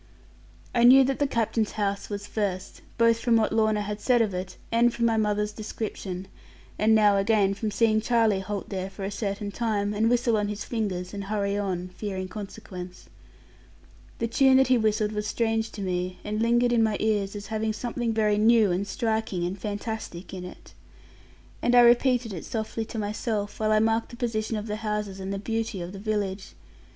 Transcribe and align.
I 0.73 0.83
knew 0.83 1.03
that 1.03 1.19
the 1.19 1.27
Captain's 1.27 1.73
house 1.73 2.09
was 2.09 2.25
first, 2.25 2.81
both 2.97 3.19
from 3.19 3.35
what 3.35 3.53
Lorna 3.53 3.83
had 3.83 4.01
said 4.01 4.19
of 4.19 4.33
it, 4.33 4.57
and 4.71 4.91
from 4.91 5.05
my 5.05 5.15
mother's 5.15 5.51
description, 5.51 6.27
and 6.79 6.95
now 6.95 7.17
again 7.17 7.53
from 7.53 7.69
seeing 7.69 8.01
Charlie 8.01 8.39
halt 8.39 8.69
there 8.69 8.89
for 8.89 9.03
a 9.03 9.11
certain 9.11 9.51
time, 9.51 9.93
and 9.93 10.09
whistle 10.09 10.37
on 10.37 10.47
his 10.47 10.63
fingers, 10.63 11.13
and 11.13 11.25
hurry 11.25 11.55
on, 11.55 11.89
fearing 11.89 12.27
consequence. 12.27 13.09
The 14.17 14.25
tune 14.25 14.57
that 14.57 14.69
he 14.69 14.77
whistled 14.79 15.11
was 15.11 15.27
strange 15.27 15.69
to 15.73 15.83
me, 15.83 16.17
and 16.23 16.41
lingered 16.41 16.73
in 16.73 16.81
my 16.81 16.97
ears, 16.99 17.35
as 17.35 17.45
having 17.53 17.71
something 17.71 18.11
very 18.11 18.39
new 18.39 18.71
and 18.71 18.87
striking, 18.87 19.45
and 19.45 19.55
fantastic 19.61 20.33
in 20.33 20.43
it. 20.43 20.73
And 21.61 21.75
I 21.75 21.81
repeated 21.81 22.33
it 22.33 22.43
softly 22.45 22.85
to 22.85 22.97
myself, 22.97 23.59
while 23.59 23.71
I 23.71 23.77
marked 23.77 24.09
the 24.09 24.15
position 24.17 24.57
of 24.57 24.65
the 24.65 24.77
houses 24.77 25.19
and 25.19 25.31
the 25.31 25.37
beauty 25.37 25.79
of 25.79 25.91
the 25.93 25.99
village. 25.99 26.53